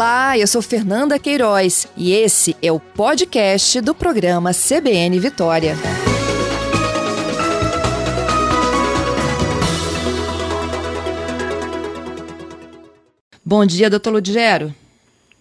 [0.00, 5.74] Olá, eu sou Fernanda Queiroz e esse é o podcast do programa CBN Vitória.
[13.44, 14.74] Bom dia, doutor Ludgero.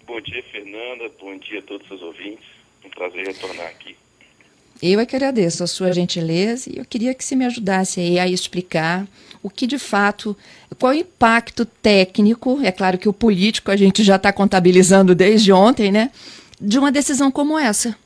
[0.05, 1.09] Bom dia, Fernanda.
[1.17, 2.43] Bom dia a todos os ouvintes.
[2.83, 3.95] Um prazer retornar aqui.
[4.81, 8.17] Eu é que agradeço a sua gentileza e eu queria que você me ajudasse aí
[8.17, 9.05] a explicar
[9.43, 10.35] o que de fato,
[10.77, 15.51] qual o impacto técnico, é claro que o político a gente já está contabilizando desde
[15.51, 16.11] ontem, né,
[16.59, 17.97] de uma decisão como essa.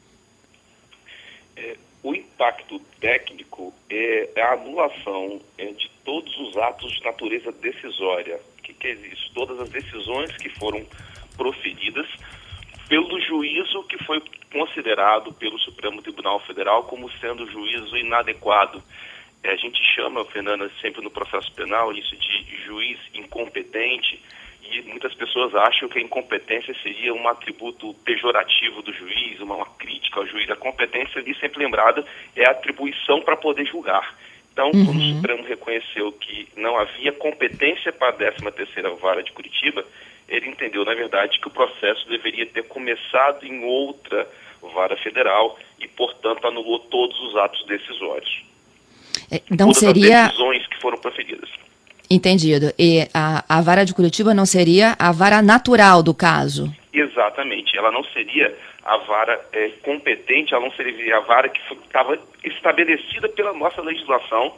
[1.56, 8.40] É, o impacto técnico é a anulação de todos os atos de natureza decisória.
[8.58, 9.32] O que, que é isso?
[9.34, 10.84] Todas as decisões que foram
[11.38, 12.08] proferidas
[12.88, 14.22] pelo juízo que foi
[14.54, 18.82] considerado pelo Supremo Tribunal Federal como sendo juízo inadequado.
[19.44, 24.22] É, a gente chama, Fernanda, sempre no processo penal isso de juiz incompetente
[24.62, 29.66] e muitas pessoas acham que a incompetência seria um atributo pejorativo do juiz, uma, uma
[29.66, 30.50] crítica ao juiz.
[30.50, 34.16] A competência ali, sempre lembrada, é a atribuição para poder julgar.
[34.54, 34.86] Então, uhum.
[34.86, 39.84] quando o Supremo reconheceu que não havia competência para a 13ª Vara de Curitiba,
[40.30, 44.28] ele entendeu, na verdade, que o processo deveria ter começado em outra
[44.70, 48.44] vara federal e, portanto, anulou todos os atos decisórios.
[49.32, 50.22] É, então todas seria...
[50.22, 51.50] as decisões que foram proferidas.
[52.10, 52.74] Entendido.
[52.78, 56.72] E a, a vara de Curitiba não seria a vara natural do caso?
[56.94, 57.76] Exatamente.
[57.78, 63.30] Ela não seria a vara é, competente, ela não seria a vara que estava estabelecida
[63.30, 64.54] pela nossa legislação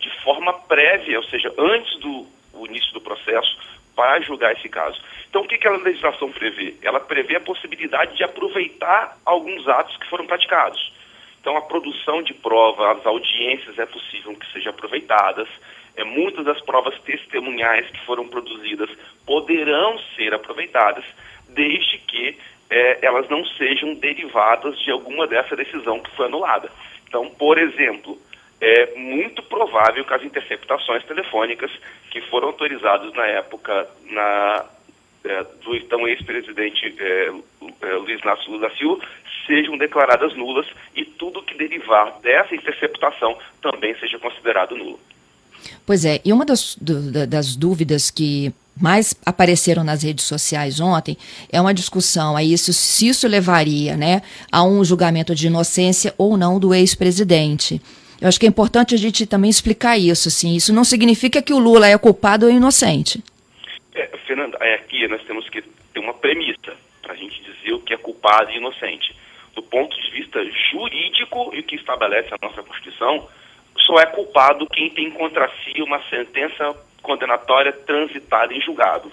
[0.00, 2.26] de forma prévia, ou seja, antes do
[2.66, 3.56] início do processo,
[3.98, 4.96] para julgar esse caso.
[5.28, 6.76] Então, o que, que a legislação prevê?
[6.82, 10.92] Ela prevê a possibilidade de aproveitar alguns atos que foram praticados.
[11.40, 15.48] Então, a produção de prova, as audiências é possível que sejam aproveitadas.
[15.96, 18.88] É, muitas das provas testemunhais que foram produzidas
[19.26, 21.04] poderão ser aproveitadas,
[21.48, 22.38] desde que
[22.70, 26.70] é, elas não sejam derivadas de alguma dessa decisão que foi anulada.
[27.08, 28.16] Então, por exemplo,
[28.60, 31.70] é muito provável que as interceptações telefônicas
[32.10, 34.64] que foram autorizadas na época na,
[35.24, 37.32] é, do então ex-presidente é,
[37.82, 39.04] é, Luiz Inácio Lula Silva
[39.46, 45.00] sejam declaradas nulas e tudo que derivar dessa interceptação também seja considerado nulo.
[45.86, 51.16] Pois é, e uma das, do, das dúvidas que mais apareceram nas redes sociais ontem
[51.50, 56.36] é uma discussão a isso, se isso levaria né, a um julgamento de inocência ou
[56.36, 57.80] não do ex-presidente.
[58.20, 60.54] Eu acho que é importante a gente também explicar isso, assim.
[60.54, 63.22] Isso não significa que o Lula é culpado ou inocente.
[63.94, 67.80] É, Fernanda, é aqui nós temos que ter uma premissa para a gente dizer o
[67.80, 69.14] que é culpado e inocente.
[69.54, 73.28] Do ponto de vista jurídico e o que estabelece a nossa Constituição,
[73.86, 79.10] só é culpado quem tem contra si uma sentença condenatória transitada em julgado.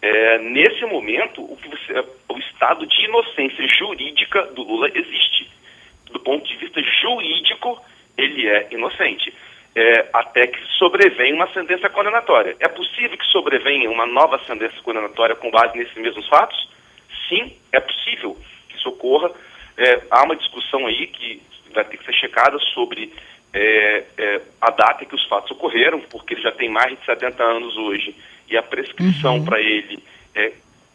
[0.00, 5.50] É, nesse momento, o, você, o estado de inocência jurídica do Lula existe.
[6.12, 7.82] Do ponto de vista jurídico,
[8.16, 9.32] ele é inocente.
[9.74, 12.56] É, até que sobrevém uma sentença condenatória.
[12.60, 16.56] É possível que sobrevenha uma nova sentença condenatória com base nesses mesmos fatos?
[17.28, 18.36] Sim, é possível
[18.68, 19.30] que isso ocorra.
[19.76, 21.42] É, há uma discussão aí que
[21.74, 23.12] vai ter que ser checada sobre
[23.52, 27.04] é, é a data em que os fatos ocorreram, porque ele já tem mais de
[27.04, 28.14] 70 anos hoje
[28.48, 29.44] e a prescrição uhum.
[29.44, 30.02] para ele,
[30.34, 30.52] é,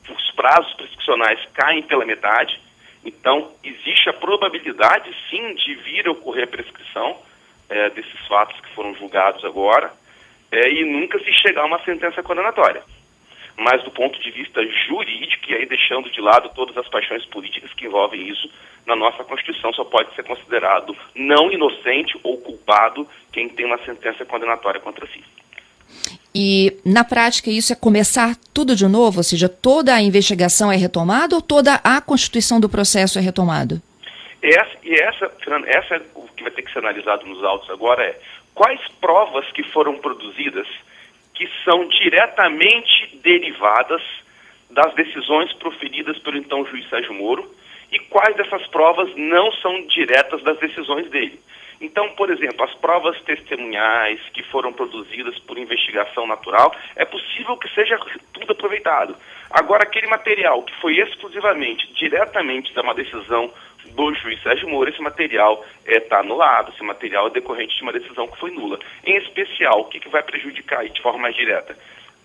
[0.09, 2.59] os prazos prescricionais caem pela metade.
[3.03, 7.17] Então, existe a probabilidade, sim, de vir a ocorrer a prescrição
[7.69, 9.91] é, desses fatos que foram julgados agora
[10.51, 12.83] é, e nunca se chegar a uma sentença condenatória.
[13.57, 17.73] Mas, do ponto de vista jurídico, e aí deixando de lado todas as paixões políticas
[17.73, 18.49] que envolvem isso,
[18.85, 24.25] na nossa Constituição só pode ser considerado não inocente ou culpado quem tem uma sentença
[24.25, 25.23] condenatória contra si.
[26.33, 30.77] E na prática isso é começar tudo de novo, ou seja, toda a investigação é
[30.77, 33.81] retomada ou toda a constituição do processo é retomada?
[34.41, 35.31] Essa, e essa,
[35.67, 38.19] essa o que vai ter que ser analisado nos autos agora é
[38.55, 40.67] quais provas que foram produzidas
[41.35, 44.01] que são diretamente derivadas
[44.69, 47.49] das decisões proferidas pelo então juiz Sérgio Moro
[47.91, 51.39] e quais dessas provas não são diretas das decisões dele.
[51.81, 57.67] Então, por exemplo, as provas testemunhais que foram produzidas por investigação natural, é possível que
[57.73, 57.97] seja
[58.31, 59.15] tudo aproveitado.
[59.49, 63.51] Agora, aquele material que foi exclusivamente, diretamente da uma decisão
[63.95, 67.81] do juiz Sérgio Moro, esse material está é, tá anulado, esse material é decorrente de
[67.81, 68.79] uma decisão que foi nula.
[69.03, 71.75] Em especial, o que, que vai prejudicar de forma mais direta?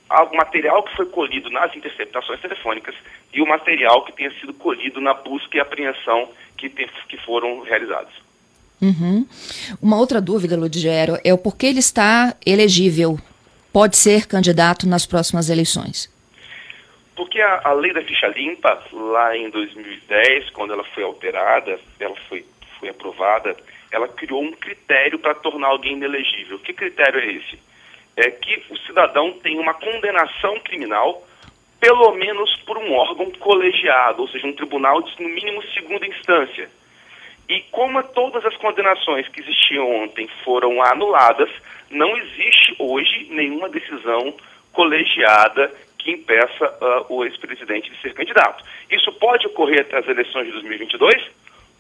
[0.09, 2.95] O material que foi colhido nas interceptações telefônicas
[3.33, 7.61] e o material que tenha sido colhido na busca e apreensão que, tem, que foram
[7.63, 8.13] realizados.
[8.81, 9.27] Uhum.
[9.81, 13.19] Uma outra dúvida, Ludgero, é o porquê ele está elegível,
[13.73, 16.15] pode ser candidato nas próximas eleições.
[17.17, 22.15] Porque a, a lei da ficha limpa, lá em 2010, quando ela foi alterada, ela
[22.29, 22.45] foi,
[22.79, 23.57] foi aprovada,
[23.91, 26.59] ela criou um critério para tornar alguém inelegível.
[26.59, 27.59] Que critério é esse?
[28.17, 31.27] É que o cidadão tem uma condenação criminal,
[31.79, 36.71] pelo menos por um órgão colegiado, ou seja, um tribunal de, no mínimo, segunda instância.
[37.49, 41.51] E como todas as condenações que existiam ontem foram anuladas,
[41.91, 44.35] não existe hoje nenhuma decisão
[44.73, 48.65] colegiada que impeça uh, o ex-presidente de ser candidato.
[48.91, 51.31] Isso pode ocorrer até as eleições de 2022?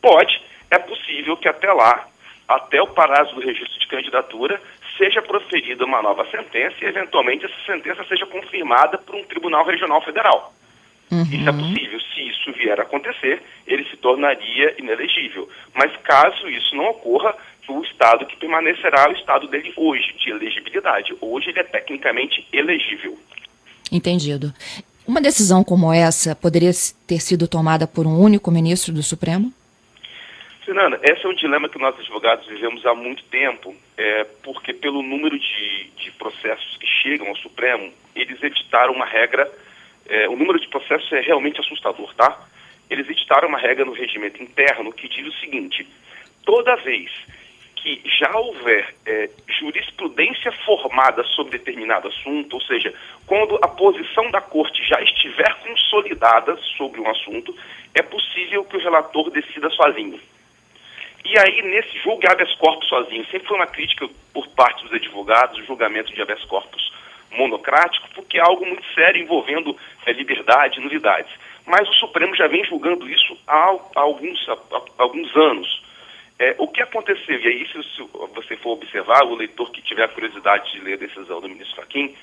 [0.01, 0.41] Pode.
[0.71, 2.07] É possível que até lá,
[2.49, 4.61] até o prazo do registro de candidatura,
[4.97, 10.03] seja proferida uma nova sentença e, eventualmente, essa sentença seja confirmada por um tribunal regional
[10.03, 10.55] federal.
[11.11, 11.23] Uhum.
[11.23, 12.01] Isso é possível.
[12.01, 15.49] Se isso vier a acontecer, ele se tornaria inelegível.
[15.75, 17.35] Mas caso isso não ocorra,
[17.69, 21.15] o estado que permanecerá o estado dele hoje, de elegibilidade.
[21.21, 23.19] Hoje ele é tecnicamente elegível.
[23.91, 24.53] Entendido.
[25.07, 26.71] Uma decisão como essa poderia
[27.07, 29.53] ter sido tomada por um único ministro do Supremo?
[30.67, 35.01] Fernanda, esse é um dilema que nós advogados vivemos há muito tempo, é, porque pelo
[35.01, 39.51] número de, de processos que chegam ao Supremo, eles editaram uma regra
[40.09, 42.39] é, o número de processos é realmente assustador, tá?
[42.89, 45.87] Eles editaram uma regra no regimento interno que diz o seguinte:
[46.45, 47.11] toda vez
[47.75, 52.95] que já houver é, jurisprudência formada sobre determinado assunto, ou seja,
[53.27, 57.55] quando a posição da corte já estiver consolidada sobre um assunto,
[57.95, 60.19] é possível que o relator decida sozinho.
[61.29, 65.59] E aí, nesse julgue habeas corpus sozinho, sempre foi uma crítica por parte dos advogados,
[65.59, 66.93] o julgamento de habeas corpus
[67.33, 69.77] monocrático, porque é algo muito sério envolvendo
[70.07, 71.33] é, liberdade nulidades.
[71.67, 75.83] Mas o Supremo já vem julgando isso há, há alguns, há, há alguns anos.
[76.39, 78.03] É, o que aconteceu, e aí se, se,
[78.33, 81.75] você for observar, o leitor que tiver a curiosidade de ler a decisão do ministro
[81.83, 82.15] Fachin,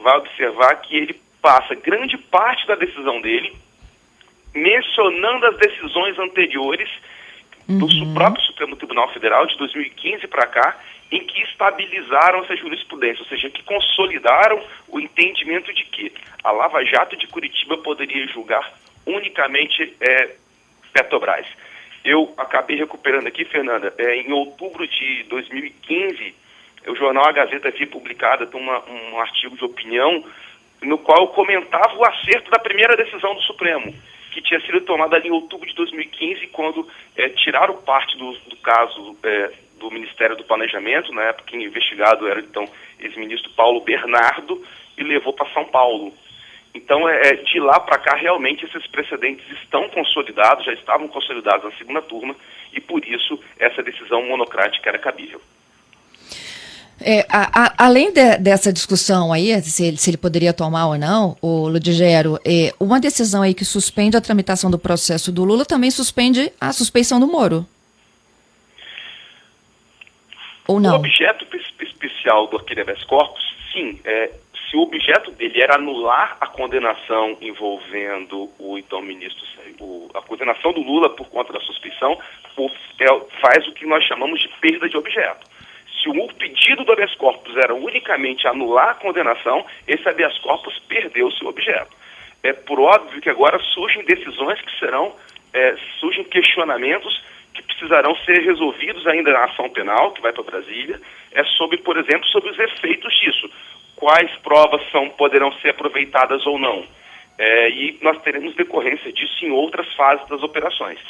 [0.00, 3.54] vai observar que ele passa grande parte da decisão dele
[4.54, 6.88] mencionando as decisões anteriores
[7.68, 8.14] do uhum.
[8.14, 10.76] próprio Supremo Tribunal Federal de 2015 para cá
[11.10, 16.84] em que estabilizaram essa jurisprudência, ou seja, que consolidaram o entendimento de que a Lava
[16.84, 18.72] Jato de Curitiba poderia julgar
[19.04, 20.34] unicamente é,
[20.92, 21.46] Petrobras.
[22.04, 26.34] Eu acabei recuperando aqui, Fernanda, é, em outubro de 2015,
[26.88, 30.24] o jornal A Gazeta havia publicado uma, um artigo de opinião
[30.82, 33.94] no qual eu comentava o acerto da primeira decisão do Supremo,
[34.36, 36.86] que tinha sido tomada ali em outubro de 2015, quando
[37.16, 42.28] é, tiraram parte do, do caso é, do Ministério do Planejamento, na época que investigado
[42.28, 42.68] era então
[43.00, 44.62] ex-ministro Paulo Bernardo,
[44.98, 46.12] e levou para São Paulo.
[46.74, 51.64] Então, é, é de lá para cá, realmente, esses precedentes estão consolidados, já estavam consolidados
[51.64, 52.36] na segunda turma,
[52.74, 55.40] e por isso essa decisão monocrática era cabível.
[57.00, 60.98] É, a, a, além de, dessa discussão aí, se ele, se ele, poderia tomar ou
[60.98, 65.66] não, o Ludigero, é, uma decisão aí que suspende a tramitação do processo do Lula
[65.66, 67.66] também suspende a suspeição do Moro.
[70.66, 70.92] Ou não?
[70.92, 71.46] O objeto
[71.80, 74.30] especial do aquele habeas corpus, sim, é,
[74.68, 79.44] se o objeto dele era anular a condenação envolvendo o então ministro,
[79.80, 82.18] o, a condenação do Lula por conta da suspeição,
[82.98, 83.06] é,
[83.40, 85.55] faz o que nós chamamos de perda de objeto.
[86.06, 91.32] Se o pedido do habeas corpus era unicamente anular a condenação, esse habeas corpus perdeu
[91.32, 91.90] seu objeto.
[92.44, 95.12] É por óbvio que agora surgem decisões que serão,
[95.52, 101.00] é, surgem questionamentos que precisarão ser resolvidos ainda na ação penal, que vai para Brasília,
[101.32, 103.50] é sobre, por exemplo, sobre os efeitos disso.
[103.96, 106.84] Quais provas são, poderão ser aproveitadas ou não.
[107.36, 111.00] É, e nós teremos decorrência disso em outras fases das operações.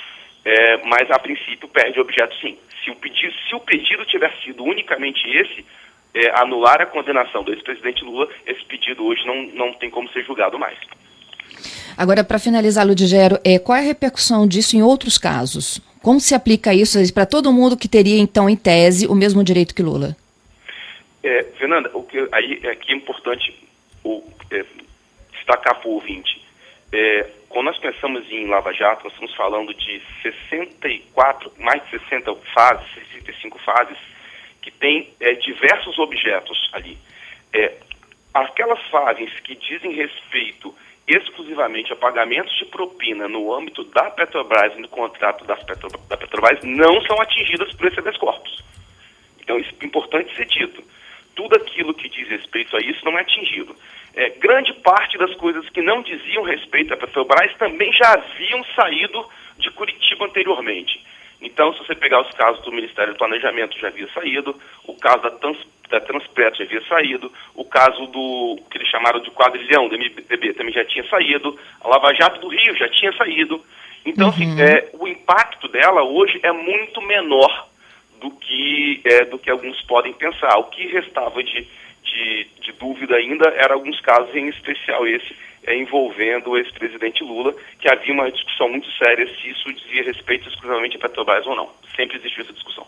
[0.46, 2.56] É, mas, a princípio, perde o objeto sim.
[2.84, 5.66] Se o pedido, se o pedido tiver sido unicamente esse,
[6.14, 10.22] é, anular a condenação do ex-presidente Lula, esse pedido hoje não, não tem como ser
[10.24, 10.78] julgado mais.
[11.96, 15.80] Agora, para finalizar, Ludigero, é, qual é a repercussão disso em outros casos?
[16.00, 19.74] Como se aplica isso para todo mundo que teria, então, em tese, o mesmo direito
[19.74, 20.16] que Lula?
[21.24, 23.52] É, Fernanda, o que aí aqui é importante
[24.04, 24.22] o,
[24.52, 24.64] é,
[25.32, 26.40] destacar para o ouvinte.
[26.92, 27.26] É,
[27.56, 32.86] quando nós pensamos em Lava Jato, nós estamos falando de 64, mais de 60 fases,
[33.16, 33.96] 65 fases,
[34.60, 36.98] que tem é, diversos objetos ali.
[37.54, 37.72] É,
[38.34, 40.74] aquelas fases que dizem respeito
[41.08, 46.62] exclusivamente a pagamentos de propina no âmbito da Petrobras e no contrato Petro, da Petrobras
[46.62, 48.62] não são atingidas por esse habeas corpus.
[49.40, 50.84] Então, isso é importante ser dito.
[51.34, 53.74] Tudo aquilo que diz respeito a isso não é atingido.
[54.16, 59.24] É, grande parte das coisas que não diziam respeito à Petrobras também já haviam saído
[59.58, 61.04] de Curitiba anteriormente.
[61.40, 65.22] Então, se você pegar os casos do Ministério do Planejamento, já havia saído, o caso
[65.22, 65.30] da
[65.88, 70.54] da Transpetro já havia saído, o caso do que eles chamaram de quadrilhão do MDB
[70.54, 73.62] também já tinha saído, a Lava Jato do Rio já tinha saído.
[74.04, 74.52] Então, assim, uhum.
[74.54, 77.68] assim, é, o impacto dela hoje é muito menor
[78.20, 80.56] do que, é, do que alguns podem pensar.
[80.58, 81.68] O que restava de,
[82.16, 87.54] de, de dúvida ainda era alguns casos, em especial esse, é, envolvendo o ex-presidente Lula,
[87.78, 91.68] que havia uma discussão muito séria se isso dizia respeito exclusivamente a Petrobras ou não.
[91.94, 92.86] Sempre existiu essa discussão.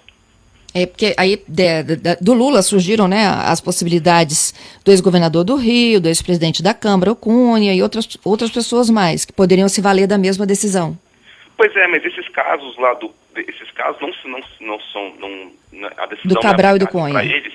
[0.74, 4.54] É porque aí de, de, do Lula surgiram né, as possibilidades
[4.84, 9.24] do ex-governador do Rio, do ex-presidente da Câmara, o Cunha, e outras, outras pessoas mais,
[9.24, 10.96] que poderiam se valer da mesma decisão.
[11.56, 13.10] Pois é, mas esses casos lá do.
[13.34, 15.12] Esses casos não, não, não são.
[15.18, 17.12] Não, a decisão do Cabral e do Cunha.
[17.12, 17.54] Para eles,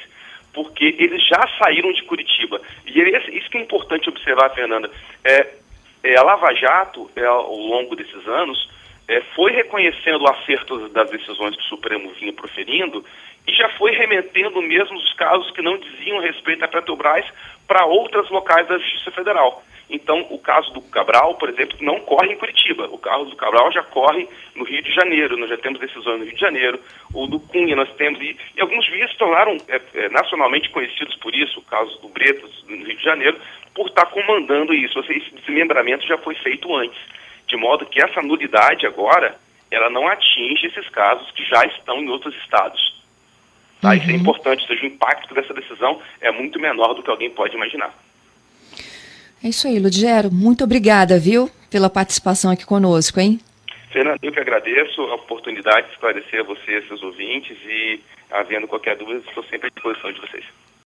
[0.53, 2.61] porque eles já saíram de Curitiba.
[2.85, 2.99] E
[3.37, 4.89] isso que é importante observar, Fernanda.
[5.23, 5.47] É,
[6.03, 8.69] é, a Lava Jato, é, ao longo desses anos,
[9.07, 13.03] é, foi reconhecendo o acerto das decisões que o Supremo vinha proferindo
[13.47, 17.25] e já foi remetendo mesmo os casos que não diziam respeito à Petrobras
[17.67, 19.63] para outros locais da Justiça Federal.
[19.89, 22.87] Então, o caso do Cabral, por exemplo, não corre em Curitiba.
[22.91, 25.37] O caso do Cabral já corre no Rio de Janeiro.
[25.37, 26.79] Nós já temos decisões no Rio de Janeiro.
[27.13, 28.19] O do Cunha nós temos.
[28.21, 32.49] E, e alguns juízes tornaram é, é, nacionalmente conhecidos por isso, o caso do Bretas
[32.67, 33.37] no Rio de Janeiro,
[33.75, 35.01] por estar comandando isso.
[35.03, 36.99] Seja, esse desmembramento já foi feito antes.
[37.47, 39.37] De modo que essa nulidade agora,
[39.69, 43.03] ela não atinge esses casos que já estão em outros estados.
[43.81, 43.89] Tá?
[43.89, 43.95] Uhum.
[43.95, 47.29] Isso é importante, ou seja, o impacto dessa decisão é muito menor do que alguém
[47.29, 47.93] pode imaginar.
[49.43, 50.31] É isso aí, Ludgero.
[50.31, 53.39] Muito obrigada, viu, pela participação aqui conosco, hein?
[53.91, 57.99] Fernando, eu que agradeço a oportunidade de esclarecer a você seus ouvintes e,
[58.31, 60.45] havendo qualquer dúvida, estou sempre à disposição de vocês.